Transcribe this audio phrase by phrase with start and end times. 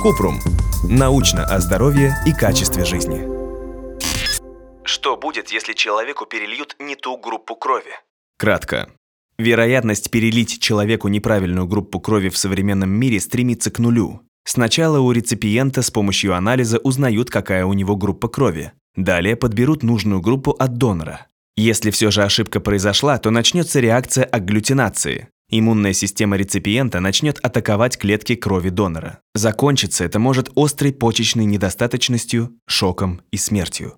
[0.00, 0.40] Купрум.
[0.88, 3.28] Научно о здоровье и качестве жизни.
[4.84, 7.92] Что будет, если человеку перельют не ту группу крови?
[8.38, 8.90] Кратко.
[9.38, 14.22] Вероятность перелить человеку неправильную группу крови в современном мире стремится к нулю.
[14.44, 18.72] Сначала у реципиента с помощью анализа узнают, какая у него группа крови.
[18.96, 21.26] Далее подберут нужную группу от донора.
[21.56, 25.28] Если все же ошибка произошла, то начнется реакция агглютинации.
[25.52, 29.18] Иммунная система реципиента начнет атаковать клетки крови донора.
[29.34, 33.96] Закончится это может острой почечной недостаточностью, шоком и смертью.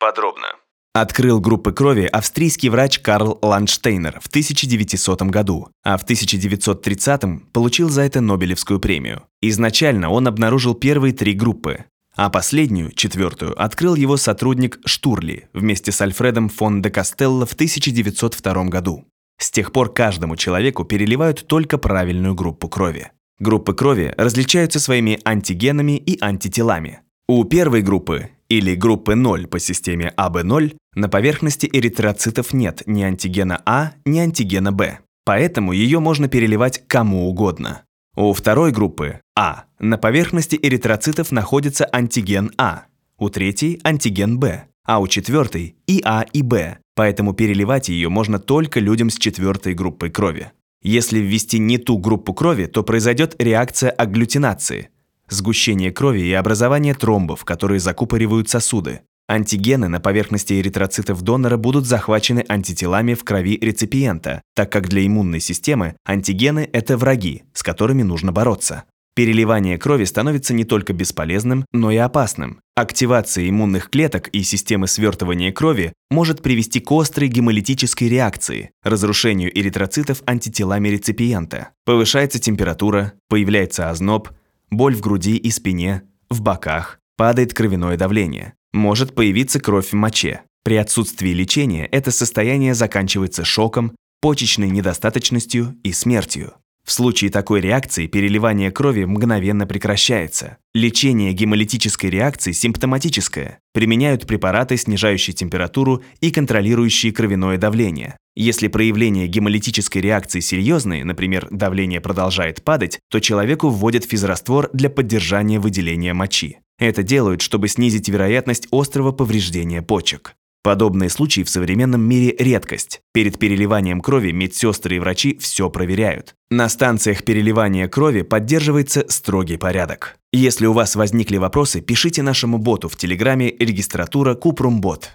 [0.00, 0.48] Подробно.
[0.94, 8.02] Открыл группы крови австрийский врач Карл Ландштейнер в 1900 году, а в 1930 получил за
[8.02, 9.22] это Нобелевскую премию.
[9.40, 11.84] Изначально он обнаружил первые три группы,
[12.16, 18.64] а последнюю, четвертую, открыл его сотрудник Штурли вместе с Альфредом фон де Кастелло в 1902
[18.64, 19.04] году.
[19.38, 23.12] С тех пор каждому человеку переливают только правильную группу крови.
[23.38, 27.00] Группы крови различаются своими антигенами и антителами.
[27.28, 33.62] У первой группы или группы 0 по системе АБ0 на поверхности эритроцитов нет ни антигена
[33.64, 34.98] А, ни антигена Б.
[35.24, 37.82] Поэтому ее можно переливать кому угодно.
[38.16, 42.86] У второй группы А на поверхности эритроцитов находится антиген А,
[43.18, 48.40] у третьей– антиген Б, а у четвертой– и А, и Б, поэтому переливать ее можно
[48.40, 50.50] только людям с четвертой группой крови.
[50.82, 54.88] Если ввести не ту группу крови, то произойдет реакция агглютинации–
[55.28, 59.02] сгущение крови и образование тромбов, которые закупоривают сосуды.
[59.28, 65.38] Антигены на поверхности эритроцитов донора будут захвачены антителами в крови реципиента, так как для иммунной
[65.38, 68.82] системы антигены– это враги, с которыми нужно бороться.
[69.14, 72.60] Переливание крови становится не только бесполезным, но и опасным.
[72.76, 80.22] Активация иммунных клеток и системы свертывания крови может привести к острой гемолитической реакции, разрушению эритроцитов
[80.26, 81.70] антителами реципиента.
[81.84, 84.28] Повышается температура, появляется озноб,
[84.70, 88.54] боль в груди и спине, в боках, падает кровяное давление.
[88.72, 90.42] Может появиться кровь в моче.
[90.62, 96.52] При отсутствии лечения это состояние заканчивается шоком, почечной недостаточностью и смертью.
[96.88, 100.56] В случае такой реакции переливание крови мгновенно прекращается.
[100.72, 103.58] Лечение гемолитической реакции симптоматическое.
[103.74, 108.16] Применяют препараты, снижающие температуру и контролирующие кровяное давление.
[108.36, 115.60] Если проявления гемолитической реакции серьезные, например, давление продолжает падать, то человеку вводят физраствор для поддержания
[115.60, 116.60] выделения мочи.
[116.78, 120.37] Это делают, чтобы снизить вероятность острого повреждения почек.
[120.62, 123.00] Подобные случаи в современном мире редкость.
[123.12, 126.34] Перед переливанием крови медсестры и врачи все проверяют.
[126.50, 130.16] На станциях переливания крови поддерживается строгий порядок.
[130.32, 135.10] Если у вас возникли вопросы, пишите нашему боту в Телеграме регистратура Купрумбот.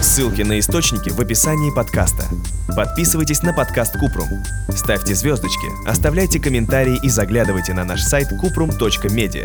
[0.00, 2.24] Ссылки на источники в описании подкаста.
[2.76, 4.28] Подписывайтесь на подкаст Купрум.
[4.68, 9.44] Ставьте звездочки, оставляйте комментарии и заглядывайте на наш сайт kuprum.media.